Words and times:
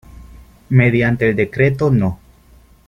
Mediante 0.69 1.29
el 1.29 1.35
decreto 1.35 1.91
no. 1.91 2.17